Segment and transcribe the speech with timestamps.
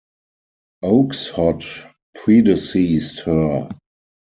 [0.81, 1.63] Oakeshott
[2.15, 3.69] predeceased her.